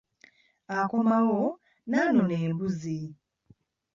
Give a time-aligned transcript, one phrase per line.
[0.79, 1.41] Akomawo
[1.89, 2.99] n'anona embuzi.